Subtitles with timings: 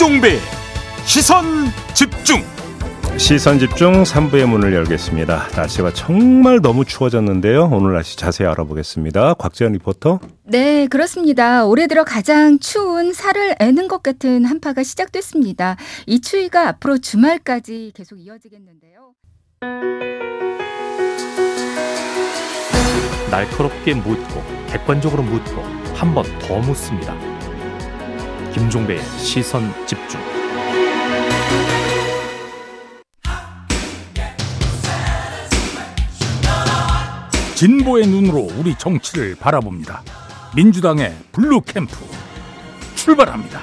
[0.00, 0.38] 김종배
[1.04, 1.44] 시선
[1.92, 2.42] 집중
[3.18, 5.48] 시선 집중 3부의 문을 열겠습니다.
[5.54, 7.68] 날씨가 정말 너무 추워졌는데요.
[7.70, 9.34] 오늘 날씨 자세히 알아보겠습니다.
[9.34, 10.20] 곽재현 리포터.
[10.44, 11.66] 네, 그렇습니다.
[11.66, 15.76] 올해 들어 가장 추운 살을 애는 것 같은 한파가 시작됐습니다.
[16.06, 19.12] 이 추위가 앞으로 주말까지 계속 이어지겠는데요.
[23.30, 25.60] 날카롭게 묻고 객관적으로 묻고
[25.94, 27.14] 한 번 더 묻습니다.
[28.52, 30.20] 김종배의 시선 집중.
[37.54, 40.02] 진보의 눈으로 우리 정치를 바라봅니다.
[40.56, 41.94] 민주당의 블루 캠프
[42.96, 43.60] 출발합니다.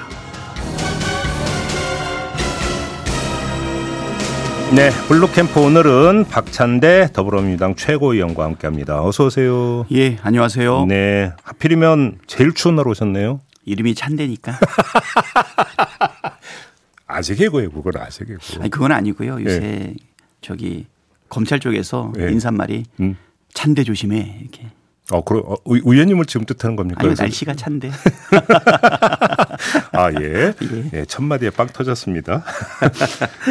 [4.74, 9.02] 네, 블루 캠프 오늘은 박찬대 더불어민주당 최고위원과 함께합니다.
[9.02, 9.84] 어서 오세요.
[9.92, 10.86] 예, 안녕하세요.
[10.86, 13.40] 네, 하필이면 제일 추운 날 오셨네요.
[13.68, 14.58] 이름이 찬대니까.
[17.06, 18.40] 아재 개고예요, 그건 아재 개고.
[18.60, 19.42] 아니 그건 아니고요.
[19.44, 19.94] 요새
[20.40, 20.86] 저기
[21.28, 22.30] 검찰 쪽에서 예.
[22.30, 23.16] 인사말이 음.
[23.54, 24.66] 찬대 조심해 이렇게.
[25.10, 27.00] 어, 그럼 어, 의- 의원님을 지금 뜻하는 겁니까?
[27.02, 27.90] 아니 날씨가 찬대.
[29.92, 30.52] 아, 예.
[30.62, 30.90] 예.
[30.92, 32.44] 예, 첫 마디에 빵 터졌습니다.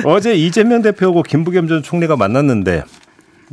[0.05, 2.83] 어제 이재명 대표하고 김부겸 전 총리가 만났는데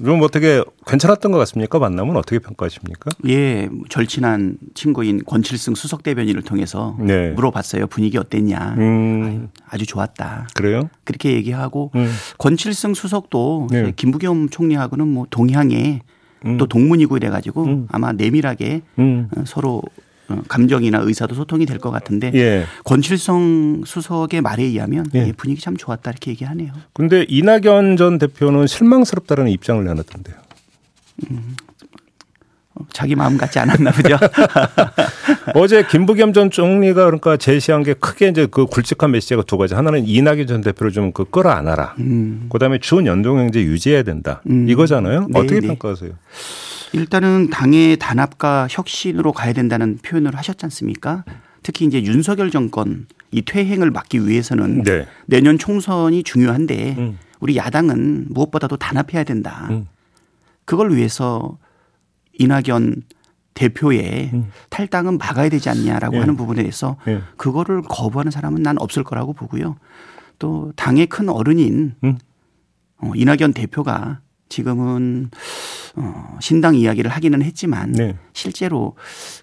[0.03, 1.78] 좀 어떻게 괜찮았던 것 같습니까?
[1.78, 3.11] 만남은 어떻게 평가하십니까?
[3.28, 7.31] 예, 절친한 친구인 권칠승 수석 대변인을 통해서 네.
[7.31, 7.86] 물어봤어요.
[7.86, 8.75] 분위기 어땠냐.
[8.78, 10.48] 음, 아주 좋았다.
[10.55, 10.91] 그래요?
[11.05, 12.12] 그렇게 얘기하고 음.
[12.39, 13.92] 권칠승 수석도 네.
[13.95, 16.01] 김부겸 총리하고는 뭐 동향에
[16.47, 16.58] 음.
[16.58, 17.89] 또 동문이고 이래가지고 음.
[17.91, 19.29] 아마 내밀하게 음.
[19.36, 20.03] 어, 서로 어,
[20.48, 22.64] 감정이나 의사도 소통이 될 것 같은데 예.
[22.84, 25.27] 권칠성 수석의 말에 의하면 예.
[25.28, 26.72] 예, 분위기 참 좋았다 이렇게 얘기하네요.
[26.92, 30.36] 근데 이낙연 전 대표는 실망스럽다는 입장을 내놨던데요.
[32.77, 34.17] 어, 자기 마음 같지 않았나 보죠.
[35.55, 39.74] 어제 김부겸 전 총리가 그러니까 제시한 게 크게 이제 그 굵직한 메시지가 두 가지.
[39.74, 41.95] 하나는 이낙연 전 대표를 좀 그 끌어안아라.
[42.01, 42.46] 음.
[42.51, 44.41] 그다음에 준 연동형제 유지해야 된다.
[44.51, 44.68] 음.
[44.68, 45.27] 이거잖아요.
[45.30, 45.67] 네, 어떻게 네.
[45.68, 46.12] 평가하세요?
[46.94, 51.24] 일단은 당의 단합과 혁신으로 가야 된다는 표현을 하셨지 않습니까?
[51.62, 55.06] 특히 이제 윤석열 정권 이 퇴행을 막기 위해서는 네.
[55.27, 57.18] 내년 총선이 중요한데 음.
[57.40, 59.66] 우리 야당은 무엇보다도 단합해야 된다.
[59.70, 59.88] 음.
[60.64, 61.58] 그걸 위해서
[62.38, 63.02] 이낙연
[63.55, 64.50] 대표의 음.
[64.70, 66.20] 탈당은 막아야 되지 않냐라고 예.
[66.20, 67.22] 하는 부분에 대해서 예.
[67.36, 69.76] 그거를 거부하는 사람은 난 없을 거라고 보고요.
[70.38, 72.18] 또 당의 큰 어른인 음.
[72.98, 75.30] 어, 이낙연 대표가 지금은
[75.96, 78.16] 어, 신당 이야기를 하기는 했지만 네.
[78.32, 78.96] 실제로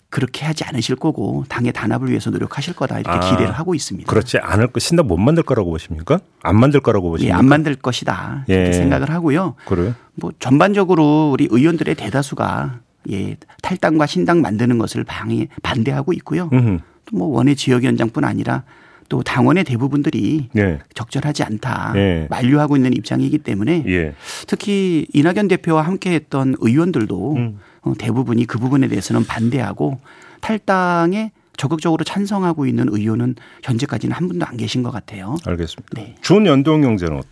[0.10, 4.10] 그렇게 하지 않으실 거고 당의 단합을 위해서 노력하실 거다 이렇게 아, 기대를 하고 있습니다.
[4.10, 6.20] 그렇지 않을 거 신당 못 만들 거라고 보십니까?
[6.44, 7.38] 안 만들 거라고 예, 보십니까?
[7.38, 8.74] 안 만들 것이다 이렇게 예.
[8.74, 9.56] 생각을 하고요.
[9.66, 9.96] 그래요?
[10.16, 12.80] 뭐 전반적으로 우리 의원들의 대다수가
[13.12, 16.50] 예, 탈당과 신당 만드는 것을 방해 반대하고 있고요.
[16.54, 16.80] 음.
[17.06, 18.64] 또뭐 원외 지역위원장뿐 아니라
[19.12, 20.80] 또 당원의 대부분들이 예.
[20.94, 22.28] 적절하지 않다 예.
[22.30, 24.16] 만류하고 있는 입장이기 때문에 예.
[24.48, 27.60] 특히 이낙연 대표와 함께했던 의원들도 음.
[27.82, 30.00] 어, 대부분이 그 부분에 대해서는 반대하고
[30.40, 35.36] 탈당에 적극적으로 찬성하고 있는 의원은 현재까지는 한 분도 안 계신 것 같아요.
[35.46, 35.90] 알겠습니다.
[35.94, 36.16] 네.
[36.22, 37.28] 준 연동 형제는 어때?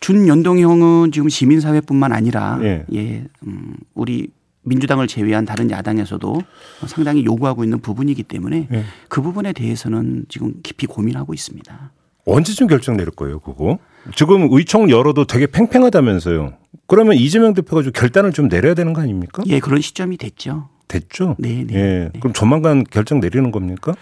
[0.00, 2.86] 준연동형은 지금 시민사회뿐만 아니라 예.
[2.94, 4.28] 예, 음, 우리
[4.64, 6.40] 민주당을 제외한 다른 야당에서도
[6.86, 8.84] 상당히 요구하고 있는 부분이기 때문에 예.
[9.08, 11.92] 그 부분에 대해서는 지금 깊이 고민하고 있습니다.
[12.26, 13.78] 언제쯤 결정 내릴 거예요, 그거?
[14.14, 16.54] 지금 의총 열어도 되게 팽팽하다면서요.
[16.86, 19.42] 그러면 이재명 대표가 좀 결단을 좀 내려야 되는 거 아닙니까?
[19.46, 20.68] 예, 그런 시점이 됐죠.
[20.88, 21.36] 됐죠?
[21.38, 21.74] 네, 네.
[21.74, 22.10] 예.
[22.20, 23.94] 그럼 조만간 결정 내리는 겁니까?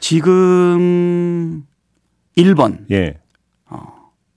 [0.00, 1.64] 지금
[2.36, 3.18] 1번 예.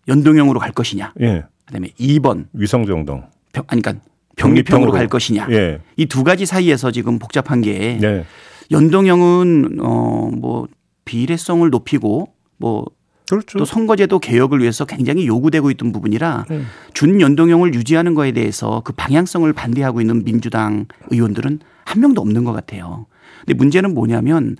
[0.08, 1.14] 연동형으로 갈 것이냐.
[1.22, 1.44] 예.
[1.66, 3.24] 그다음에 2번 위성정동.
[3.54, 4.04] 병, 아니 그러니까
[4.42, 5.48] 병립형으로 갈 것이냐.
[5.52, 5.80] 예.
[5.98, 8.26] 이두 가지 사이에서 지금 복잡한 게 네.
[8.72, 10.68] 연동형은 어뭐
[11.06, 12.86] 비례성을 높이고 뭐
[13.30, 13.60] 그렇죠.
[13.60, 16.68] 또 선거제도 개혁을 위해서 굉장히 요구되고 있던 부분이라 음.
[16.94, 23.06] 준연동형을 유지하는 거에 대해서 그 방향성을 반대하고 있는 민주당 의원들은 한 명도 없는 것 같아요.
[23.40, 24.58] 근데 문제는 뭐냐면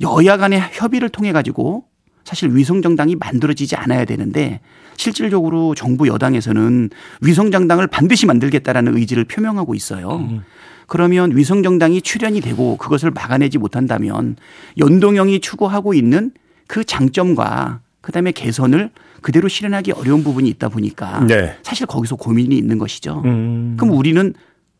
[0.00, 1.84] 여야 간의 협의를 통해 가지고
[2.24, 4.60] 사실 위성정당이 만들어지지 않아야 되는데
[4.96, 6.90] 실질적으로 정부 여당에서는
[7.20, 10.42] 위성정당을 반드시 만들겠다라는 의지를 표명하고 있어요.
[10.86, 14.36] 그러면 위성정당이 출연이 되고 그것을 막아내지 못한다면
[14.78, 16.32] 연동형이 추구하고 있는
[16.66, 18.90] 그 장점과 그다음에 개선을
[19.22, 21.56] 그대로 실현하기 어려운 부분이 있다 보니까 네.
[21.62, 23.22] 사실 거기서 고민이 있는 것이죠.
[23.24, 23.76] 음.
[23.78, 24.34] 그럼 우리는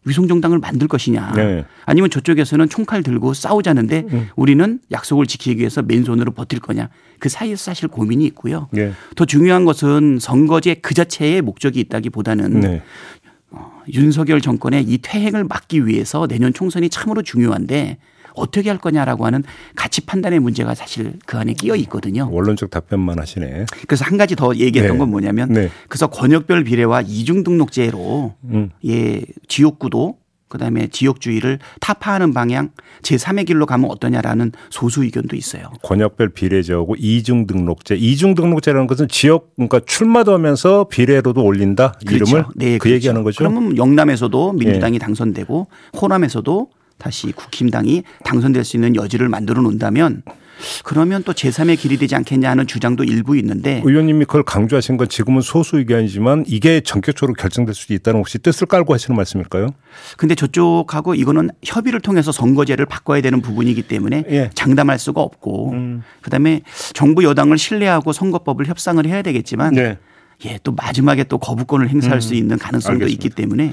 [0.05, 1.65] 위성정당을 만들 것이냐 네.
[1.87, 4.29] 아니면 저쪽에서는 총칼 들고 싸우자는데 음.
[4.37, 8.69] 우리는 약속을 지키기 위해서 맨손으로 버틸 거냐 그 사이에서 사실 고민이 있고요.
[8.77, 8.93] 예.
[9.17, 12.83] 더 중요한 것은 선거제 그 자체의 목적이 있다기보다는 네.
[13.93, 17.99] 윤석열 정권의 이 퇴행을 막기 위해서 내년 총선이 참으로 중요한데
[18.35, 19.43] 어떻게 할 거냐라고 하는
[19.75, 22.29] 가치 판단의 문제가 사실 그 안에 끼어 있거든요.
[22.31, 23.67] 원론적 답변만 하시네.
[23.87, 24.99] 그래서 한 가지 더 얘기했던 네.
[24.99, 25.71] 건 뭐냐면 네.
[25.89, 28.71] 그래서 권역별 비례와 이중 등록제로 음.
[28.85, 32.71] 예 지역구도 그다음에 지역주의를 타파하는 방향
[33.03, 35.73] 제3의 길로 가면 어떠냐라는 소수 의견도 있어요.
[35.83, 37.97] 권역별 비례제하고 이중 등록제.
[37.97, 43.43] 이중 등록제라는 것은 지역 그러니까 출마도 하면서 비례로도 올린다 이름을 네, 그 얘기하는 거죠.
[43.43, 43.49] 예.
[43.49, 45.67] 그러면 영남에서도 민주당이 당선되고
[46.01, 50.23] 호남에서도 다시 국힘당이 당선될 수 있는 여지를 만들어 놓는다면
[50.85, 55.41] 그러면 또 제3의 길이 되지 않겠냐 하는 주장도 일부 있는데 의원님이 그걸 강조하신 건 지금은
[55.41, 59.69] 소수 의견이지만 이게 전격적으로 결정될 수도 있다는 혹시 뜻을 깔고 하시는 말씀일까요?
[60.17, 64.51] 근데 저쪽하고 이거는 협의를 통해서 선거제를 바꿔야 되는 부분이기 때문에 예.
[64.55, 66.03] 장담할 수가 없고 음.
[66.23, 66.63] 그다음에
[66.93, 69.99] 정부 여당을 신뢰하고 선거법을 협상을 해야 되겠지만 네.
[70.47, 73.03] 예, 또 마지막에 또 거부권을 행사할 수 있는 가능성도 음.
[73.03, 73.13] 알겠습니다.
[73.13, 73.73] 있기 때문에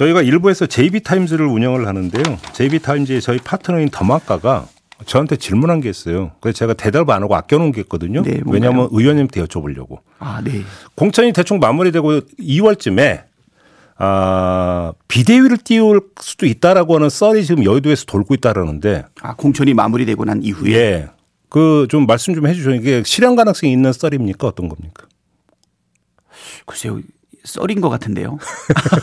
[0.00, 2.22] 저희가 일부에서 JB타임즈를 운영을 하는데요.
[2.54, 4.66] JB타임즈의 저희 파트너인 더마카가
[5.04, 6.32] 저한테 질문한 게 있어요.
[6.40, 8.22] 그래서 제가 대답 안 하고 아껴놓은 게 있거든요.
[8.22, 8.40] 네?
[8.46, 9.98] 왜냐하면 의원님한테 여쭤보려고.
[10.18, 10.62] 아, 네.
[10.94, 13.24] 공천이 대충 마무리되고 2월쯤에
[13.98, 20.42] 아, 비대위를 띄울 수도 있다라고 하는 썰이 지금 여의도에서 돌고 있다라는데 아, 공천이 마무리되고 난
[20.42, 21.08] 이후에 예.
[21.50, 22.70] 그 좀 말씀 좀 해주죠.
[22.74, 24.46] 이게 실현 가능성이 있는 썰입니까?
[24.46, 25.06] 어떤 겁니까?
[26.64, 27.00] 글쎄요.
[27.44, 28.38] 썰인 것 같은데요.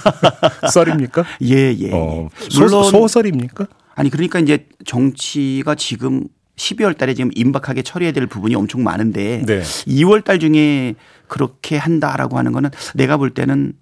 [0.72, 1.26] 썰입니까?
[1.44, 1.92] 예, 예.
[1.92, 3.68] 어, 물론 소, 소설입니까?
[3.96, 6.26] 아니 그러니까 이제 정치가 지금
[6.58, 9.62] 12월 달에 지금 임박하게 처리해야 될 부분이 엄청 많은데 네.
[9.62, 10.96] 2월 달 중에
[11.28, 13.74] 그렇게 한다라고 하는 거는 내가 볼 때는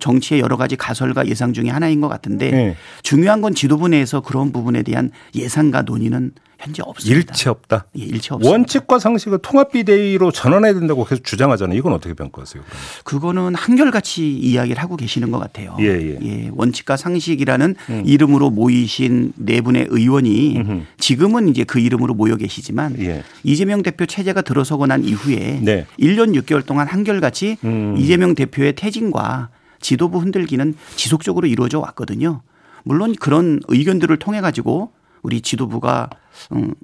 [0.00, 2.76] 정치의 여러 가지 가설과 예상 중에 하나인 것 같은데 네.
[3.02, 7.16] 중요한 건 지도부 내에서 그런 부분에 대한 예상과 논의는 현재 없습니다.
[7.20, 7.86] 일체 없다.
[7.98, 8.50] 예, 일체 없습니다.
[8.50, 11.78] 원칙과 상식을 통합 비대위로 전환해야 된다고 계속 주장하잖아요.
[11.78, 12.64] 이건 어떻게 평가하세요?
[13.04, 15.76] 그거는 한결같이 이야기를 하고 계시는 것 같아요.
[15.78, 16.50] 예, 예.
[16.52, 20.82] 원칙과 상식이라는 이름으로 모이신 네 분의 의원이 음흠.
[20.98, 23.22] 지금은 이제 그 이름으로 모여 계시지만 예.
[23.44, 25.86] 이재명 대표 체제가 들어서고 난 이후에 네.
[26.00, 27.94] 1년 6개월 동안 한결같이 음.
[27.96, 32.42] 이재명 대표의 퇴진과 지도부 흔들기는 지속적으로 이루어져 왔거든요.
[32.84, 34.92] 물론 그런 의견들을 통해 가지고
[35.22, 36.08] 우리 지도부가
[36.52, 36.74] 음,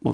[0.00, 0.12] 뭐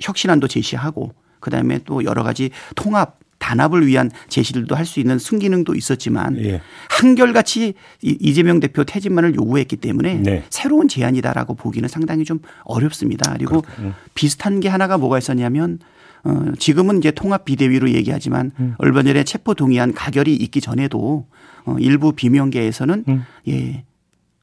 [0.00, 6.36] 혁신안도 제시하고 그다음에 또 여러 가지 통합 단합을 위한 제시들도 할 수 있는 순기능도 있었지만
[6.44, 6.60] 예.
[6.90, 10.44] 한결같이 이- 이재명 대표 퇴진만을 요구했기 때문에 네.
[10.50, 13.32] 새로운 제안이다라고 보기는 상당히 좀 어렵습니다.
[13.34, 13.94] 그리고 음.
[14.14, 15.78] 비슷한 게 하나가 뭐가 있었냐면
[16.24, 18.74] 어, 지금은 이제 통합 비대위로 얘기하지만 음.
[18.78, 21.26] 얼마 전에 체포 동의안 가결이 있기 전에도
[21.64, 23.24] 어, 일부 비명계에서는 음.
[23.48, 23.84] 예.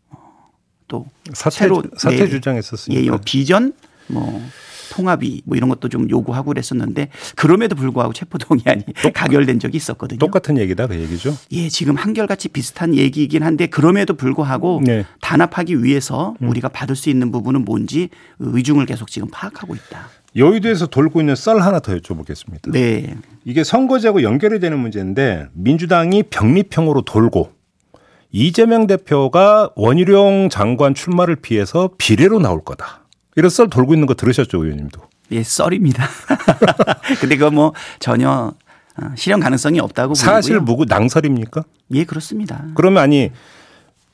[0.09, 0.17] 어,
[0.87, 2.29] 또 사퇴 새로 사퇴 네.
[2.29, 3.03] 주장했었으니까.
[3.03, 3.73] 예, 뭐 비전
[4.07, 4.41] 뭐
[4.91, 8.83] 통합이 뭐 이런 것도 좀 요구하고 그랬었는데 그럼에도 불구하고 체포 동의안이
[9.13, 10.19] 가결된 적이 있었거든요.
[10.19, 11.35] 똑같은 얘기다 그 얘기죠.
[11.51, 14.99] 예, 지금 한결같이 비슷한 얘기이긴 한데 그럼에도 불구하고 네.
[14.99, 15.03] 음.
[15.21, 20.09] 단합하기 위해서 우리가 받을 수 있는 부분은 뭔지 의중을 계속 지금 파악하고 있다.
[20.35, 22.71] 여의도에서 돌고 있는 썰 하나 더 여쭤보겠습니다.
[22.71, 23.15] 네.
[23.45, 27.51] 이게 선거제하고 연결이 되는 문제인데 민주당이 병립형으로 돌고
[28.31, 33.05] 이재명 대표가 원희룡 장관 출마를 피해서 비례로 나올 거다.
[33.37, 35.01] 이런 썰 돌고 있는 거 들으셨죠, 의원님도?
[35.31, 36.05] 예, 썰입니다.
[37.21, 38.53] 근데 그거 뭐 전혀
[38.97, 40.65] 어, 실현 가능성이 없다고 사실 보고요.
[40.65, 41.63] 무구 낭설입니까?
[41.93, 42.65] 예, 그렇습니다.
[42.75, 43.31] 그러면 아니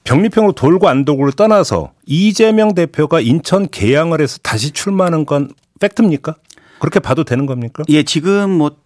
[0.03, 5.49] 병립형으로 돌고 안 돌고를 떠나서 이재명 대표가 인천 개항을 해서 다시 출마하는 건
[5.81, 6.35] 팩트입니까?
[6.79, 7.83] 그렇게 봐도 되는 겁니까?
[7.89, 8.77] 예, 지금 뭐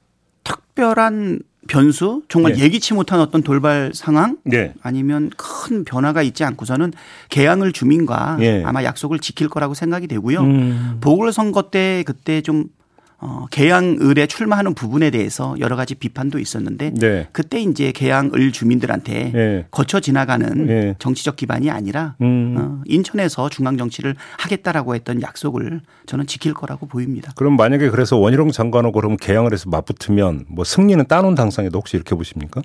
[0.43, 2.63] 특별한 변수, 정말 예.
[2.63, 4.73] 예기치 못한 어떤 돌발 상황 네.
[4.81, 6.93] 아니면 큰 변화가 있지 않고서는
[7.29, 8.63] 개항을 주민과 예.
[8.63, 10.41] 아마 약속을 지킬 거라고 생각이 되고요.
[10.41, 10.97] 음.
[11.01, 12.65] 보궐선거 때 그때 좀
[13.27, 17.27] 어, 개항을에 출마하는 부분에 대해서 여러 가지 비판도 있었는데 네.
[17.31, 19.65] 그때 이제 개항을 주민들한테 예.
[19.71, 20.95] 거쳐 지나가는 예.
[20.99, 22.55] 정치적 기반이 아니라 음.
[22.55, 27.31] 어, 인천에서 중앙 정치를 하겠다라고 했던 약속을 저는 지킬 거라고 보입니다.
[27.35, 32.13] 그럼 만약에 그래서 원희룡 장관하고 그러면 개항을 해서 맞붙으면 뭐 승리는 따놓은 당상에도 혹시 이렇게
[32.13, 32.61] 보십니까?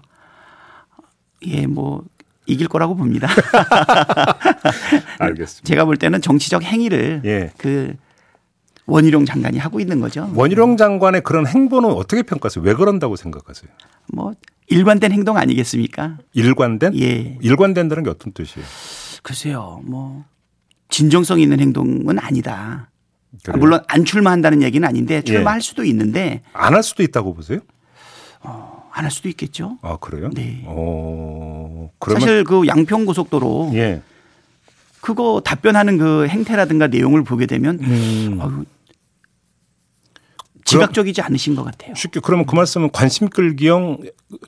[1.47, 2.05] 예, 뭐
[2.45, 3.29] 이길 거라고 봅니다.
[5.19, 5.64] 알겠습니다.
[5.64, 7.50] 제가 볼 때는 정치적 행위를 예.
[7.57, 7.95] 그
[8.90, 10.30] 원희룡 장관이 하고 있는 거죠.
[10.35, 12.64] 원희룡 장관의 그런 행보는 어떻게 평가하세요?
[12.64, 13.70] 왜 그런다고 생각하세요?
[14.12, 14.32] 뭐
[14.68, 16.18] 일관된 행동 아니겠습니까?
[16.32, 16.99] 일관된?
[16.99, 17.38] 예.
[17.40, 18.66] 일관된다는 게 어떤 뜻이에요?
[19.23, 20.25] 글쎄요, 뭐
[20.88, 22.90] 진정성 있는 행동은 아니다.
[23.44, 23.56] 그래요?
[23.56, 23.61] 예.
[23.61, 27.61] 물론 안 출마한다는 얘기는 아닌데 출마할 수도 있는데 안 할 수도 있다고 보세요?
[28.92, 29.78] 안할 수도 있겠죠.
[29.82, 30.30] 아 그래요?
[30.35, 30.64] 네.
[30.66, 34.02] 어 그러면 사실 그 양평 고속도로 예.
[35.00, 38.38] 그거 답변하는 그 행태라든가 내용을 보게 되면 음.
[38.40, 38.64] 아유,
[40.70, 41.94] 지각적이지 않으신 것 같아요.
[41.94, 43.98] 쉽게 그러면 그 말씀은 관심 끌기형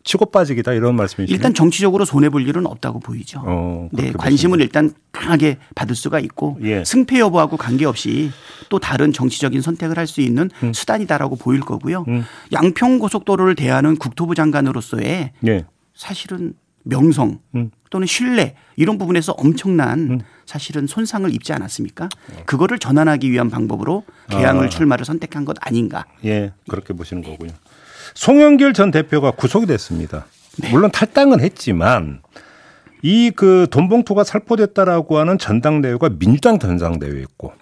[0.04, 1.34] 치고 빠지기다 이런 말씀이시죠?
[1.34, 3.42] 일단 정치적으로 손해 볼 일은 없다고 보이죠.
[3.44, 6.84] 어, 네, 관심을 일단 강하게 받을 수가 있고 예.
[6.84, 8.30] 승패 여부하고 관계없이
[8.68, 10.72] 또 다른 정치적인 선택을 할 수 있는 음.
[10.72, 12.04] 수단이다라고 보일 거고요.
[12.52, 15.64] 양평 고속도로를 대하는 국토부 장관으로서의 예.
[15.94, 17.70] 사실은 명성 음.
[17.90, 22.08] 또는 신뢰 이런 부분에서 엄청난 사실은 손상을 입지 않았습니까?
[22.46, 24.68] 그거를 전환하기 위한 방법으로 개항을 아.
[24.68, 26.06] 출마를 선택한 것 아닌가.
[26.24, 27.50] 예, 그렇게 보시는 거고요.
[28.14, 30.26] 송영길 전 대표가 구속이 됐습니다.
[30.58, 30.70] 네.
[30.70, 32.20] 물론 탈당은 했지만
[33.02, 37.52] 이 그 돈봉투가 살포됐다라고 하는 전당대회가 민주당 전당대회였고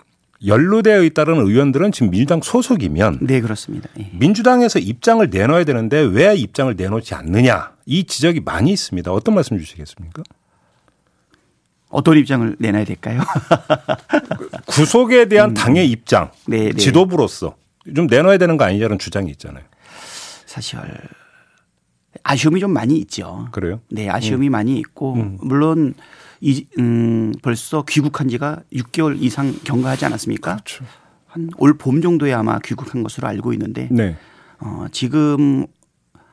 [0.47, 3.89] 연루되어 있다는 의원들은 지금 민주당 소속이면 네 그렇습니다.
[3.99, 4.11] 예.
[4.15, 9.11] 민주당에서 입장을 내놔야 되는데 왜 입장을 내놓지 않느냐 이 지적이 많이 있습니다.
[9.13, 10.23] 어떤 말씀 주시겠습니까?
[11.89, 13.21] 어떤 입장을 내놔야 될까요?
[14.67, 16.51] 구속에 대한 당의 입장, 음.
[16.51, 16.73] 네, 네.
[16.73, 17.57] 지도부로서
[17.97, 19.65] 좀 내놔야 되는 거 아니냐는 주장이 있잖아요.
[20.47, 20.79] 사실
[22.23, 23.49] 아쉬움이 좀 많이 있죠.
[23.51, 23.81] 그래요?
[23.91, 24.53] 네, 아쉬움이 음.
[24.53, 25.95] 많이 있고 물론
[26.41, 30.59] 이 음, 벌써 귀국한 지가 6개월 이상 경과하지 않았습니까?
[30.59, 30.85] 그렇죠.
[31.27, 34.17] 한올 봄 정도에 아마 귀국한 것으로 알고 있는데 네.
[34.61, 35.67] 어, 지금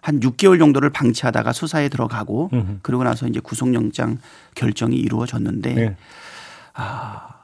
[0.01, 2.79] 한 6개월 정도를 방치하다가 수사에 들어가고 음흠.
[2.81, 4.17] 그러고 나서 이제 구속영장
[4.55, 5.95] 결정이 이루어졌는데 네.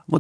[0.06, 0.20] 뭐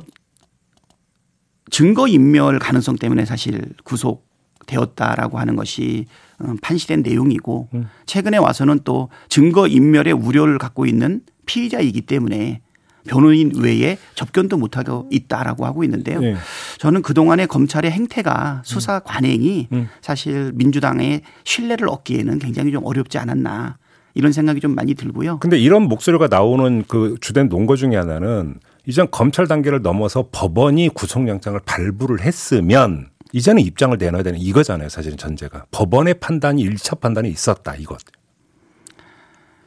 [1.72, 4.28] 증거 인멸 가능성 때문에 사실 구속
[4.68, 6.06] 되었다라고 하는 것이
[6.42, 7.90] 음, 판시된 내용이고 음.
[8.06, 12.62] 최근에 와서는 또 증거 인멸의 우려를 갖고 있는 피의자이기 때문에
[13.08, 16.20] 변호인 외에 접견도 못하고 있다라고 하고 있는데요.
[16.20, 16.36] 네.
[16.78, 19.90] 저는 그동안의 검찰의 행태가 수사 관행이 음.
[20.02, 23.78] 사실 민주당의 신뢰를 얻기에는 굉장히 좀 어렵지 않았나
[24.14, 25.40] 이런 생각이 좀 많이 들고요.
[25.40, 31.60] 근데 이런 목소리가 나오는 그 주된 논거 중에 하나는 이전 검찰 단계를 넘어서 법원이 구속영장을
[31.66, 34.90] 발부를 했으면 이제는 입장을 내놔야 되는 이거잖아요.
[34.90, 35.66] 사실은 전제가.
[35.72, 37.76] 법원의 판단이 일차 판단이 있었다.
[37.76, 37.98] 이것.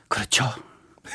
[0.09, 0.45] 그렇죠.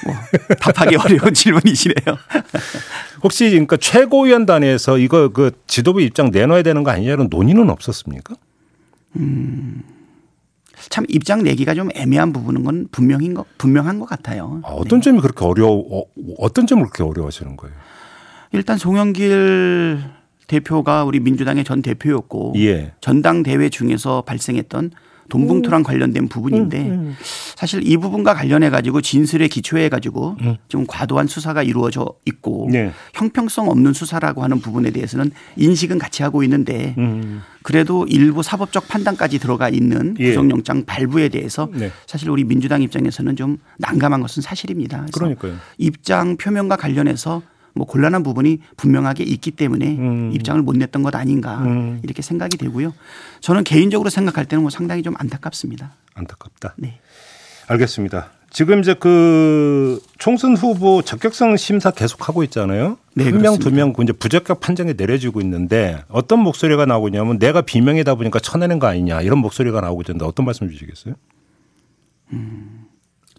[0.05, 0.15] 뭐
[0.59, 2.17] 답하기 어려운 질문이시네요.
[3.23, 8.35] 혹시 그러니까 최고위원단에서 이거 그 지도부 입장 내놔야 되는 거 아니냐는 논의는 없었습니까?
[10.89, 14.61] 참 입장 내기가 좀 애매한 부분은 건 분명인 것 분명한 것 같아요.
[14.63, 16.03] 아, 어떤 점이 그렇게 어려워, 어,
[16.39, 17.75] 어떤 점을 그렇게 어려워하시는 거예요?
[18.51, 20.01] 일단 송영길
[20.47, 22.93] 대표가 우리 민주당의 전 대표였고 예.
[22.99, 24.91] 전당대회 중에서 발생했던
[25.31, 27.15] 돈봉투랑 관련된 부분인데
[27.55, 30.35] 사실 이 부분과 관련해 가지고 진술에 기초해 가지고
[30.67, 32.91] 좀 과도한 수사가 이루어져 있고 네.
[33.13, 37.41] 형평성 없는 수사라고 하는 부분에 대해서는 인식은 같이 하고 있는데 음.
[37.63, 40.29] 그래도 일부 사법적 판단까지 들어가 있는 예.
[40.29, 41.91] 구속영장 발부에 대해서 네.
[42.07, 45.05] 사실 우리 민주당 입장에서는 좀 난감한 것은 사실입니다.
[45.13, 45.55] 그러니까요.
[45.77, 47.41] 입장 표명과 관련해서
[47.73, 50.31] 뭐 곤란한 부분이 분명하게 있기 때문에 음.
[50.33, 51.99] 입장을 못 냈던 것 아닌가 음.
[52.03, 52.93] 이렇게 생각이 되고요.
[53.39, 55.93] 저는 개인적으로 생각할 때는 뭐 상당히 좀 안타깝습니다.
[56.13, 56.75] 안타깝다.
[56.77, 56.99] 네.
[57.67, 58.31] 알겠습니다.
[58.49, 62.97] 지금 이제 그 총선 후보 적격성 심사 계속 하고 있잖아요.
[63.13, 63.69] 네, 한 명, 그렇습니다.
[63.69, 68.87] 두명 이제 부적격 판정이 내려지고 있는데 어떤 목소리가 나오고 있냐면 내가 비명이다 보니까 쳐내는 거
[68.87, 71.15] 아니냐 이런 목소리가 나오고 있는데 어떤 말씀 주시겠어요?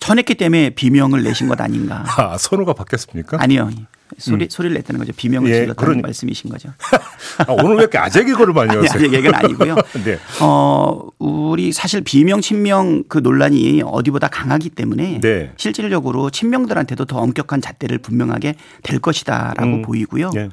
[0.01, 2.05] 쳐냈기 때문에 비명을 내신 것 아닌가.
[2.19, 3.37] 아, 선호가 바뀌었습니까?
[3.41, 3.71] 아니요.
[4.19, 5.12] 소리, 소리를 냈다는 거죠.
[5.16, 6.71] 비명을 예, 질렀다는 그러니- 말씀이신 거죠.
[7.47, 8.90] 아, 오늘 왜 이렇게 아재 개그를 많이 하세요?
[9.04, 9.75] 아니, 얘기는 아니고요.
[10.04, 10.19] 네.
[10.40, 15.52] 어, 우리 사실 비명, 친명 그 논란이 어디보다 강하기 때문에 네.
[15.57, 19.83] 실질적으로 친명들한테도 더 엄격한 잣대를 분명하게 될 것이다라고 음.
[19.83, 20.31] 보이고요.
[20.37, 20.49] 예.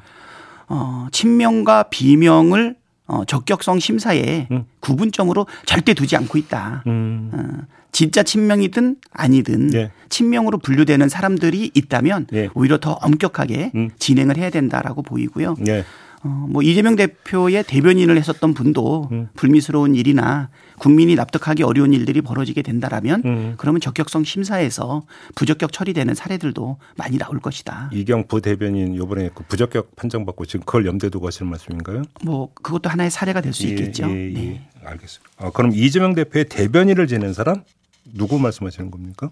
[0.68, 2.76] 어, 친명과 비명을
[3.10, 4.64] 어, 적격성 심사에 음.
[4.78, 6.84] 구분점으로 절대 두지 않고 있다.
[6.86, 7.30] 음.
[7.32, 9.90] 어, 진짜 친명이든 아니든 예.
[10.08, 12.48] 친명으로 분류되는 사람들이 있다면 예.
[12.54, 13.90] 오히려 더 엄격하게 음.
[13.98, 15.56] 진행을 해야 된다라고 보이고요.
[15.66, 15.84] 예.
[16.22, 19.28] 어, 뭐 이재명 대표의 대변인을 했었던 분도 음.
[19.36, 23.54] 불미스러운 일이나 국민이 납득하기 어려운 일들이 벌어지게 된다라면 음.
[23.56, 25.02] 그러면 적격성 심사에서
[25.34, 27.90] 부적격 처리되는 사례들도 많이 나올 것이다.
[27.92, 32.02] 이경 부대변인 요번에 그 부적격 판정받고 지금 그걸 염두에 두고 하시는 말씀인가요?
[32.22, 34.08] 뭐 그것도 하나의 사례가 될수 있겠죠.
[34.10, 34.68] 예, 예, 네.
[34.84, 35.30] 알겠습니다.
[35.38, 37.62] 아, 그럼 이재명 대표의 대변인을 지낸 사람
[38.04, 39.30] 누구 말씀하시는 겁니까?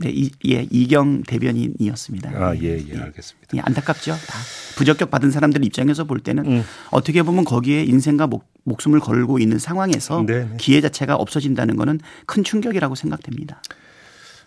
[0.00, 2.30] 네, 이, 예, 이경 대변인이었습니다.
[2.30, 3.56] 아, 예, 예, 알겠습니다.
[3.56, 4.12] 예, 안타깝죠.
[4.12, 4.38] 다
[4.76, 6.64] 부적격 받은 사람들 입장에서 볼 때는 음.
[6.90, 10.56] 어떻게 보면 거기에 인생과 목, 목숨을 걸고 있는 상황에서 네, 네.
[10.58, 13.60] 기회 자체가 없어진다는 것은 큰 충격이라고 생각됩니다.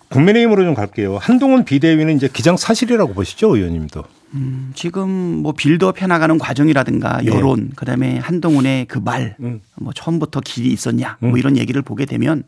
[0.10, 1.18] 국민의힘으로 좀 갈게요.
[1.18, 4.04] 한동훈 비대위는 이제 기장 사실이라고 보시죠, 의원님도.
[4.36, 9.62] 음, 지금 뭐 빌드업 해나가는 과정이라든가 여론, 그다음에 한동훈의 그 말, 음.
[9.76, 12.44] 뭐 처음부터 길이 있었냐, 뭐 이런 얘기를 보게 되면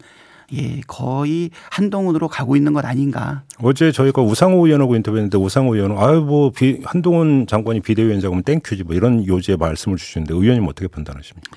[0.53, 3.43] 예, 거의 한동훈으로 가고 있는 것 아닌가.
[3.61, 8.95] 어제 저희가 우상호 의원하고 인터뷰했는데 우상호 의원은 아유 뭐 비, 한동훈 장관이 비대위원장이면 땡큐지 뭐
[8.95, 11.51] 이런 요지의 말씀을 주시는데 의원님 어떻게 판단하십니까?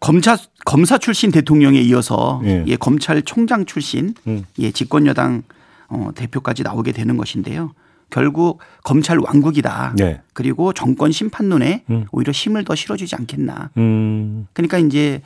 [0.00, 2.64] 검사 검사 출신 대통령에 이어서 예.
[2.66, 4.44] 예, 검찰총장 출신 음.
[4.58, 5.42] 예, 집권 여당
[5.88, 7.72] 어, 대표까지 나오게 되는 것인데요.
[8.10, 9.94] 결국 검찰 왕국이다.
[9.96, 10.20] 네.
[10.32, 12.06] 그리고 정권 심판론에 음.
[12.10, 13.70] 오히려 힘을 더 실어주지 않겠나.
[13.76, 14.46] 음.
[14.54, 15.20] 그러니까 이제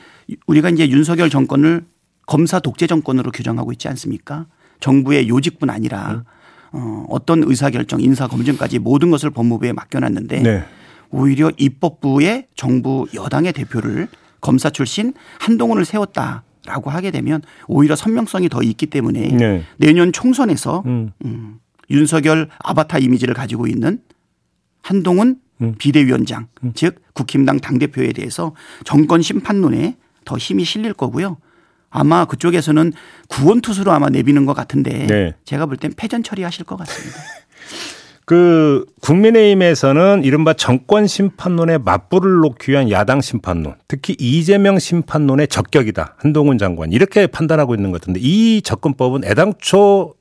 [0.46, 1.84] 우리가 이제 윤석열 정권을
[2.32, 4.46] 검사 독재 정권으로 규정하고 있지 않습니까?
[4.80, 6.24] 정부의 요직뿐 아니라
[6.72, 10.64] 어, 어떤 의사결정, 인사 검증까지 모든 것을 법무부에 맡겨놨는데 네.
[11.10, 14.08] 오히려 입법부의 정부 여당의 대표를
[14.40, 19.64] 검사 출신 한동훈을 세웠다 라고 하게 되면 오히려 선명성이 더 있기 때문에 네.
[19.76, 21.12] 내년 총선에서 음.
[21.26, 21.58] 음,
[21.90, 24.00] 윤석열 아바타 이미지를 가지고 있는
[24.80, 25.74] 한동훈 음.
[25.76, 31.36] 비대위원장 즉 국힘당 당대표에 대해서 정권 심판론에 더 힘이 실릴 거고요.
[31.92, 32.92] 아마 그쪽에서는
[33.28, 35.34] 구원 투수로 아마 내비는 것 같은데 네.
[35.44, 37.16] 제가 볼 땐 패전 처리하실 것 같습니다.
[38.24, 46.14] 그 국민의힘에서는 이른바 정권 심판론에 맞불을 놓기 위한 야당 심판론, 특히 이재명 심판론의 적격이다.
[46.18, 50.14] 한동훈 장관 이렇게 판단하고 있는 것 같은데 이 접근법은 애당초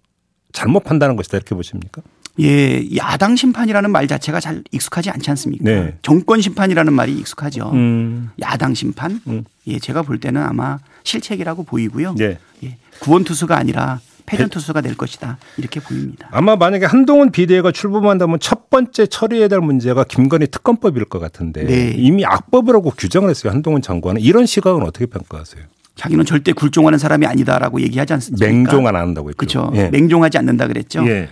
[0.51, 2.01] 잘못 판단한 것이다 이렇게 보십니까?
[2.39, 5.63] 예, 야당 심판이라는 말 자체가 잘 익숙하지 않지 않습니까?
[5.65, 5.97] 네.
[6.01, 7.71] 정권 심판이라는 말이 익숙하죠.
[7.73, 8.29] 음.
[8.41, 9.19] 야당 심판?
[9.27, 9.43] 음.
[9.67, 12.15] 예, 제가 볼 때는 아마 실책이라고 보이고요.
[12.19, 12.37] 예.
[12.63, 15.37] 예, 구원 투수가 아니라 패전 투수가 될 것이다.
[15.57, 16.29] 이렇게 보입니다.
[16.31, 21.93] 아마 만약에 한동훈 비대위가 출범한다면 첫 번째 처리해야 될 문제가 김건희 특검법일 것 같은데 네.
[21.97, 23.51] 이미 악법이라고 규정을 했어요.
[23.51, 25.63] 한동훈 장관은 이런 시각은 어떻게 평가하세요?
[25.95, 28.45] 자기는 절대 굴종하는 사람이 아니다라고 얘기하지 않습니까?
[28.45, 29.37] 맹종 안 한다고 했죠.
[29.37, 29.71] 그렇죠.
[29.75, 29.89] 예.
[29.89, 31.05] 맹종하지 않는다 그랬죠.
[31.07, 31.27] 예.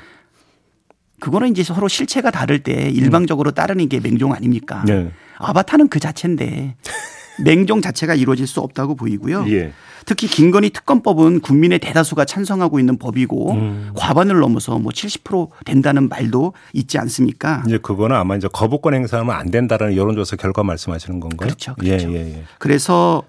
[1.19, 4.83] 그거는 이제 서로 실체가 다를 때 일방적으로 따르는 게 맹종 아닙니까?
[4.89, 5.11] 예.
[5.37, 6.75] 아바타는 그 자체인데
[7.43, 9.45] 맹종 자체가 이루어질 수 없다고 보이고요.
[9.49, 9.73] 예.
[10.05, 13.91] 특히 김건희 특검법은 국민의 대다수가 찬성하고 있는 법이고 음.
[13.95, 17.63] 과반을 넘어서 뭐 70% 된다는 말도 있지 않습니까?
[17.67, 21.47] 이제 그거는 아마 이제 거부권 행사하면 안 된다라는 여론조사 결과 말씀하시는 건가요?
[21.47, 22.11] 그렇죠, 그렇죠.
[22.11, 22.43] 예, 예, 예.
[22.57, 23.23] 그래서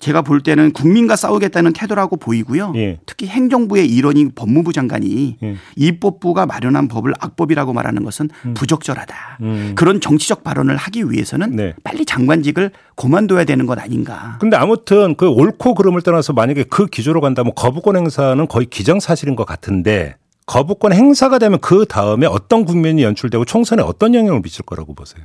[0.00, 2.72] 제가 볼 때는 국민과 싸우겠다는 태도라고 보이고요.
[2.76, 2.98] 예.
[3.06, 5.56] 특히 행정부의 일원인 법무부 장관이 예.
[5.76, 9.38] 입법부가 마련한 법을 악법이라고 말하는 것은 부적절하다.
[9.42, 9.72] 음.
[9.76, 11.74] 그런 정치적 발언을 하기 위해서는 네.
[11.84, 14.38] 빨리 장관직을 그만둬야 되는 것 아닌가.
[14.40, 19.44] 근데 아무튼 그 옳고 그름을 떠나서 만약에 그 기조로 간다면 거부권 행사는 거의 기정사실인 것
[19.44, 25.24] 같은데 거부권 행사가 되면 그 다음에 어떤 국면이 연출되고 총선에 어떤 영향을 미칠 거라고 보세요?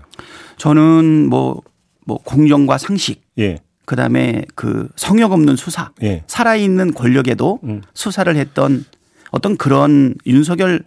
[0.58, 1.62] 저는 뭐,
[2.06, 3.60] 뭐 공정과 상식, 예.
[3.86, 6.24] 그 다음에 그 성역 없는 수사, 예.
[6.28, 7.82] 살아있는 권력에도 음.
[7.94, 8.86] 수사를 했던
[9.32, 10.84] 어떤 그런 윤석열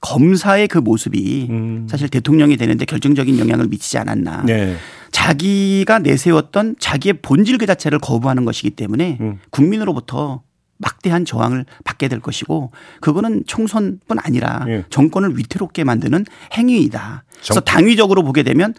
[0.00, 1.86] 검사의 그 모습이 음.
[1.88, 4.42] 사실 대통령이 되는데 결정적인 영향을 미치지 않았나.
[4.44, 4.76] 네.
[5.12, 9.38] 자기가 내세웠던 자기의 본질 그 자체를 거부하는 것이기 때문에 음.
[9.50, 10.42] 국민으로부터
[10.78, 14.84] 막대한 저항을 받게 될 것이고 그거는 총선뿐 아니라 예.
[14.90, 17.24] 정권을 위태롭게 만드는 행위이다.
[17.34, 18.74] 그래서 정- 당위적으로 보게 되면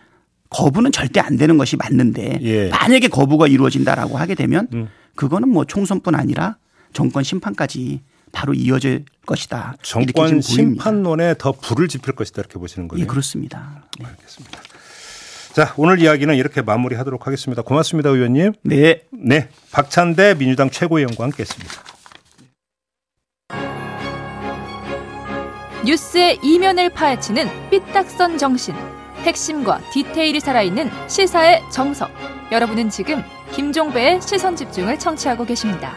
[0.50, 2.70] 거부는 절대 안 되는 것이 맞는데 예.
[2.70, 4.90] 만약에 거부가 이루어진다라고 하게 되면 음.
[5.16, 6.58] 그거는 뭐 총선뿐 아니라
[6.92, 8.02] 정권 심판까지
[8.34, 9.76] 바로 이어질 것이다.
[9.84, 10.42] 정권.
[10.42, 13.04] 심판론에 더 불을 지필 것이다 이렇게 보시는 거예요.
[13.04, 13.84] 예, 그렇습니다.
[14.00, 14.06] 네.
[14.08, 14.60] 알겠습니다.
[15.54, 17.62] 자, 오늘 이야기는 이렇게 마무리하도록 하겠습니다.
[17.62, 18.54] 고맙습니다, 의원님.
[18.64, 19.04] 네.
[19.12, 21.74] 네, 박찬대 민주당 최고위 원과 함께 했습니다.
[25.86, 28.74] 뉴스의 이면을 파헤치는 삐딱선 정신.
[29.22, 32.10] 핵심과 디테일이 살아있는 시사의 정석.
[32.52, 35.96] 여러분은 지금 김종배의 시선 집중을 청취하고 계십니다.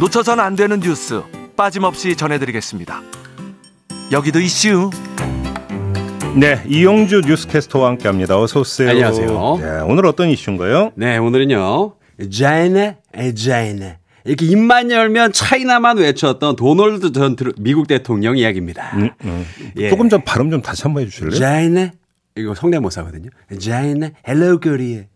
[0.00, 1.22] 놓쳐선 안 되는 뉴스
[1.56, 3.15] 빠짐없이 전해드리겠습니다.
[4.12, 4.90] 여기도 이슈.
[6.36, 8.38] 네, 이용주 뉴스캐스터와 함께합니다.
[8.40, 8.90] 어서 오세요.
[8.90, 9.58] 안녕하세요.
[9.60, 10.92] 네, 오늘 어떤 이슈인가요?
[10.94, 11.94] 네, 오늘은요.
[12.30, 12.98] 자이네,
[13.34, 13.98] 자이네.
[14.24, 18.92] 이렇게 입만 열면 차이나만 외쳤던 도널드 전 미국 대통령 이야기입니다.
[18.96, 19.46] 음, 음.
[19.76, 19.88] 예.
[19.88, 21.38] 조금 전 발음 좀 다시 한번 해주실래요?
[21.38, 21.92] China,
[22.36, 23.30] 이거 성대모사거든요.
[23.58, 25.08] China, hello Korea.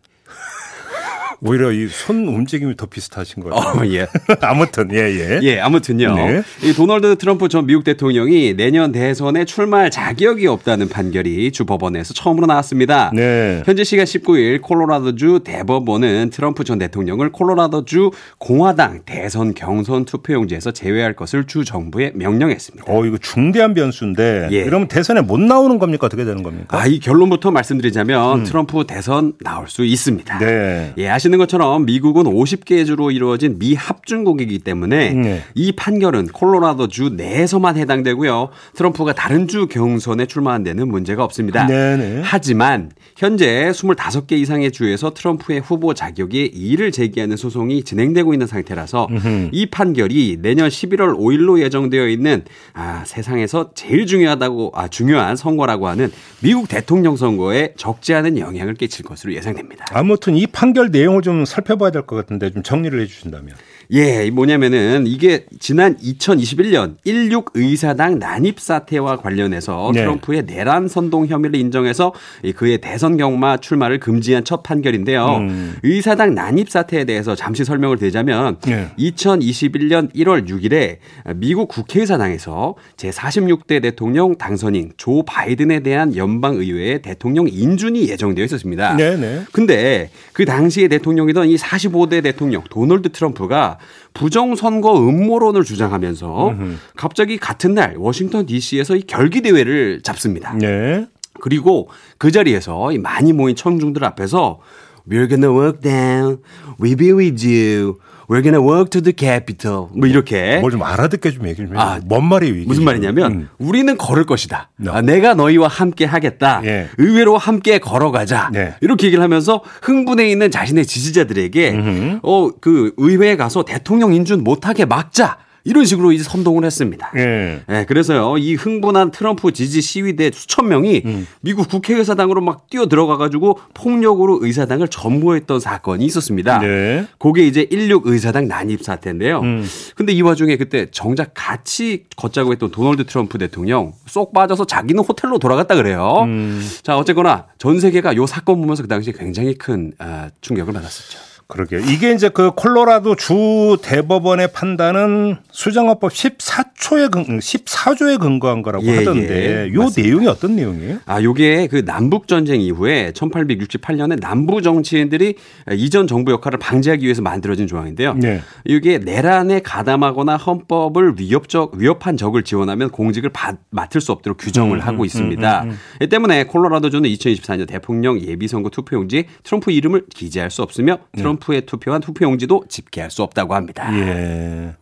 [1.42, 3.54] 오히려 이 손 움직임이 더 비슷하신 거예요.
[3.54, 4.06] 어, 예.
[4.40, 5.40] 아무튼 예 예.
[5.42, 6.14] 예, 아무튼요.
[6.14, 6.42] 네.
[6.62, 12.46] 이 도널드 트럼프 전 미국 대통령이 내년 대선에 출마할 자격이 없다는 판결이 주 법원에서 처음으로
[12.46, 13.10] 나왔습니다.
[13.14, 13.62] 네.
[13.66, 21.44] 현지 시간 19일 콜로라도주 대법원은 트럼프 전 대통령을 콜로라도주 공화당 대선 경선 투표용지에서 제외할 것을
[21.46, 22.84] 주 정부에 명령했습니다.
[22.88, 24.56] 어 이거 중대한 변수인데 예.
[24.58, 26.78] 이러면 대선에 못 나오는 겁니까 어떻게 되는 겁니까?
[26.78, 30.38] 아, 이 결론부터 말씀드리자면 트럼프 대선 나올 수 있습니다.
[30.38, 30.92] 네.
[30.98, 35.42] 예, 아시는 아시는 것처럼 미국은 50개 주로 이루어진 미 합중국이기 때문에 네.
[35.54, 38.50] 이 판결은 콜로라도 주 내에서만 해당되고요.
[38.74, 41.66] 트럼프가 다른 주 경선에 출마한 데는 문제가 없습니다.
[41.66, 42.22] 네네.
[42.24, 49.08] 하지만 현재 25개 이상의 주에서 트럼프의 후보 자격에 이의를 제기하는 소송이 진행되고 있는 상태라서
[49.52, 52.42] 이 판결이 내년 11월 5일로 예정되어 있는
[52.74, 56.10] 아, 세상에서 제일 중요하다고 아, 중요한 선거라고 하는
[56.42, 59.86] 미국 대통령 선거에 적지 않은 영향을 끼칠 것으로 예상됩니다.
[59.92, 63.54] 아무튼 이 판결 내용을 좀 살펴봐야 될 것 같은데 좀 정리를 해 주신다면.
[63.92, 70.02] 예, 이 뭐냐면은 이게 지난 2021년 16 의사당 난입 사태와 관련해서 네.
[70.02, 72.12] 트럼프의 내란 선동 혐의를 인정해서
[72.44, 75.38] 이 그의 대선 경마 출마를 금지한 첫 판결인데요.
[75.38, 75.76] 음.
[75.82, 78.90] 의사당 난입 사태에 대해서 잠시 설명을 드리자면 네.
[78.96, 80.98] 2021년 1월 6일에
[81.34, 88.94] 미국 국회의사당에서 제46대 대통령 당선인 조 바이든에 대한 연방 의회의 대통령 인준이 예정되어 있었습니다.
[88.94, 89.42] 네 네.
[89.50, 93.79] 근데 그 당시에 대통령이던 이 45대 대통령 도널드 트럼프가
[94.14, 96.54] 부정선거 음모론을 주장하면서
[96.96, 100.54] 갑자기 같은 날 워싱턴 DC에서 이 결기 대회를 잡습니다.
[100.54, 101.06] 네.
[101.40, 101.88] 그리고
[102.18, 104.60] 그 자리에서 이 많이 모인 청중들 앞에서
[105.08, 106.38] We're gonna walk down,
[106.78, 107.98] we'll be with you,
[108.30, 109.88] we're gonna walk to the Capitol.
[109.92, 111.80] 뭐 이렇게 뭘 좀 알아듣게 좀 얘기 좀 해.
[111.80, 112.66] 아, 뭔 말이에요 이게?
[112.66, 113.48] 무슨 말이냐면 음.
[113.58, 114.70] 우리는 걸을 것이다.
[114.76, 114.90] 네.
[114.90, 116.60] 아, 내가 너희와 함께 하겠다.
[116.64, 116.88] 예.
[116.98, 118.50] 의외로 함께 걸어가자.
[118.52, 118.74] 네.
[118.80, 125.38] 이렇게 얘기를 하면서 흥분해 있는 자신의 지지자들에게 어그 의회에 가서 대통령 인준 못하게 막자.
[125.64, 127.10] 이런 식으로 이제 선동을 했습니다.
[127.16, 127.60] 예.
[127.68, 131.26] 예, 그래서요, 이 흥분한 트럼프 지지 시위대 수천 명이 음.
[131.40, 136.58] 미국 국회의사당으로 막 뛰어 들어가가지고 폭력으로 의사당을 점거했던 사건이 있었습니다.
[136.58, 137.06] 네.
[137.18, 139.40] 그게 이제 16 의사당 난입 사태인데요.
[139.40, 139.66] 음.
[139.94, 145.38] 근데 이 와중에 그때 정작 같이 걷자고 했던 도널드 트럼프 대통령 쏙 빠져서 자기는 호텔로
[145.38, 146.22] 돌아갔다 그래요.
[146.24, 146.66] 음.
[146.82, 151.29] 자, 어쨌거나 전 세계가 요 사건 보면서 그 당시에 굉장히 큰 아, 충격을 받았었죠.
[151.50, 151.80] 그러게요.
[151.80, 159.66] 이게 이제 그 콜로라도 주 대법원의 판단은 수정헌법 14초에 근 14조에 근거한 거라고 예, 하던데
[159.68, 159.74] 예.
[159.74, 160.02] 요 맞습니다.
[160.08, 160.98] 내용이 어떤 내용이에요?
[161.06, 165.34] 아, 요게 그 남북 전쟁 이후에 1868년에 남부 정치인들이
[165.72, 168.14] 이전 정부 역할을 방지하기 위해서 만들어진 조항인데요.
[168.14, 168.40] 네.
[168.64, 174.80] 이게 내란에 가담하거나 헌법을 위협적 위협한 적을 지원하면 공직을 받- 맡을 수 없도록 규정을 음,
[174.80, 175.66] 하고 있습니다.
[176.02, 181.62] 이 때문에 콜로라도주는 2024년 대통령 예비 선거 투표용지에 트럼프 이름을 기재할 수 없으며 트럼프 의
[181.66, 183.90] 투표한 투표용지도 집계할 수 없다고 합니다.
[183.96, 184.74] 예.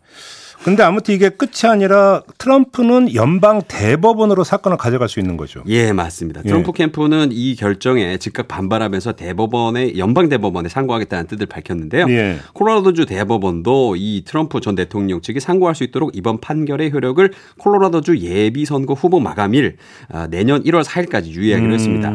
[0.64, 5.62] 근데 아무튼 이게 끝이 아니라 트럼프는 연방 대법원으로 사건을 가져갈 수 있는 거죠.
[5.66, 6.42] 예, 맞습니다.
[6.42, 12.06] 트럼프 캠프는 이 결정에 즉각 반발하면서 대법원에 연방 대법원에 상고하겠다는 뜻을 밝혔는데요.
[12.08, 12.38] 예.
[12.54, 18.64] 콜로라도주 대법원도 이 트럼프 전 대통령 측이 상고할 수 있도록 이번 판결의 효력을 콜로라도주 예비
[18.64, 19.76] 선거 후보 마감일
[20.10, 22.12] 아, 내년 1월 4일까지 유예하기로 했습니다.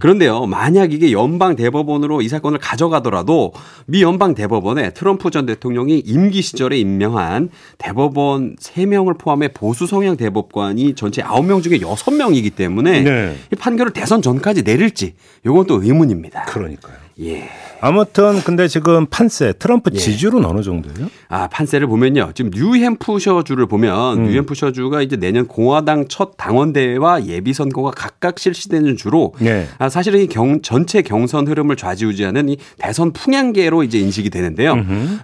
[0.00, 3.52] 그런데요, 만약 이게 연방 대법원으로 이 사건을 가져가더라도
[3.86, 7.48] 미 연방 대법원에 트럼프 전 대통령이 임기 시절에 임명한
[7.86, 13.36] 대법원 3명을 포함해 보수 성향 대법관이 전체 9명 중에 6명이기 때문에 네.
[13.52, 16.46] 이 판결을 대선 전까지 내릴지 이건 또 의문입니다.
[16.46, 16.96] 그러니까요.
[17.20, 17.48] 예.
[17.80, 19.98] 아무튼 근데 지금 판세 트럼프 예.
[19.98, 21.08] 지지율은 어느 정도예요?
[21.28, 22.30] 아, 판세를 보면요.
[22.34, 24.24] 지금 뉴햄프셔주를 보면 음.
[24.26, 29.66] 뉴햄프셔주가 이제 내년 공화당 첫 당원대회와 예비선거가 각각 실시되는 주로 네.
[29.78, 34.76] 아, 사실은 이 경, 전체 경선 흐름을 좌지우지하는 이 대선 풍향계로 이제 인식이 되는데요.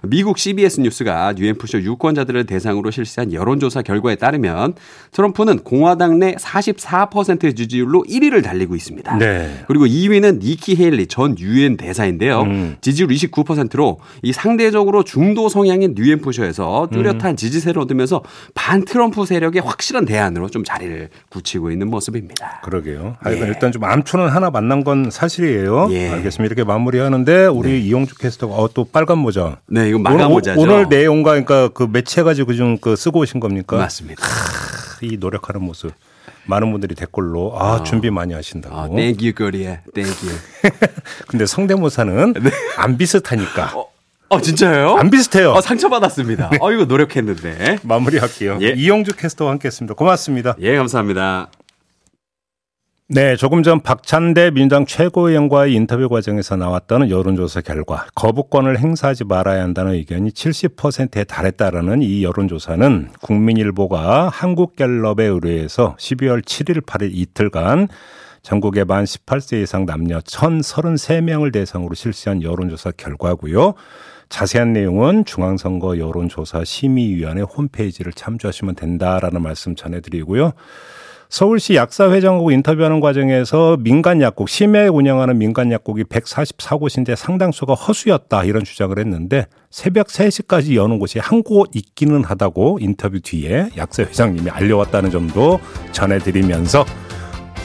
[0.03, 4.73] 미국 CBS 뉴스가 뉴햄프셔 유권자들을 대상으로 실시한 여론조사 결과에 따르면
[5.11, 9.17] 트럼프는 공화당 내 44%의 지지율로 1위를 달리고 있습니다.
[9.17, 9.63] 네.
[9.67, 12.42] 그리고 2위는 니키 헤일리 전 유엔 대사인데요.
[12.43, 12.77] 음.
[12.81, 20.49] 지지율 29%로 이 상대적으로 중도 성향인 뉴햄프셔에서 뚜렷한 지지세를 얻으면서 반 트럼프 세력의 확실한 대안으로
[20.49, 22.61] 좀 자리를 굳히고 있는 모습입니다.
[22.63, 23.17] 그러게요.
[23.19, 25.87] 하여간 일단 좀 암초는 하나 만난 건 사실이에요.
[25.91, 26.09] 예.
[26.09, 26.45] 알겠습니다.
[26.45, 29.57] 이렇게 마무리하는데 우리 이용주 캐스터가 어, 또 빨간 모자.
[29.67, 30.59] 네, 이거 MAGA 모자죠.
[30.59, 33.77] 오늘, 오늘 내용과 그러니까 그 매치해가지고 좀그 쓰고 오신 겁니까?
[33.77, 34.23] 맞습니다.
[35.01, 35.91] 이 노력하는 모습.
[36.45, 38.75] 많은 분들이 댓글로 아, 준비 많이 하신다고.
[38.75, 40.11] 아, thank you Korea thank you.
[41.27, 42.33] 근데 성대모사는
[42.77, 43.71] 안 비슷하니까.
[43.73, 43.83] 네.
[44.29, 44.95] 어, 진짜요?
[44.95, 45.51] 안 비슷해요.
[45.51, 46.51] 어, 상처받았습니다.
[46.59, 47.77] 어, 이거 노력했는데.
[47.83, 48.57] 마무리할게요.
[48.61, 48.69] 예.
[48.75, 49.93] 이영주 캐스터와 함께 했습니다.
[49.93, 50.55] 고맙습니다.
[50.59, 51.49] 예, 감사합니다.
[53.09, 59.91] 네, 조금 전 박찬대 민주당 최고위원과의 인터뷰 과정에서 나왔던 여론조사 결과 거부권을 행사하지 말아야 한다는
[59.91, 67.89] 의견이 70%에 달했다라는 이 여론조사는 국민일보가 한국갤럽에 의뢰해서 12월 7일, 8일 이틀간
[68.41, 73.73] 전국의 만 18세 이상 남녀 1,033명을 대상으로 실시한 여론조사 결과고요.
[74.29, 80.53] 자세한 내용은 중앙선거 여론조사 심의위원회 홈페이지를 참조하시면 된다라는 말씀 전해드리고요.
[81.33, 88.95] 서울시 약사회장하고 인터뷰하는 과정에서 민간 약국, 심야에 운영하는 민간 약국이 144곳인데 상당수가 허수였다 이런 주장을
[88.99, 95.59] 했는데 새벽 3시까지 여는 곳이 한 곳 있기는 하다고 인터뷰 뒤에 약사회장님이 알려왔다는 점도
[95.91, 96.85] 전해드리면서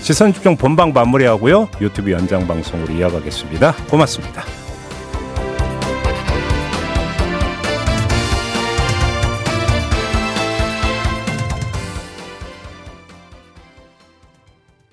[0.00, 1.68] 시선 집중 본방 마무리하고요.
[1.82, 3.74] 유튜브 연장 방송으로 이어가겠습니다.
[3.90, 4.67] 고맙습니다.